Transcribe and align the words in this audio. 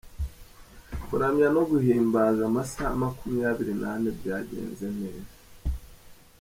Kuramya 1.07 1.47
no 1.55 1.61
guhimbaza 1.69 2.41
Amasaaha 2.49 2.95
makumyabiri 3.03 3.73
nane 3.83 4.09
byagenze 4.17 4.85
neza 4.99 5.33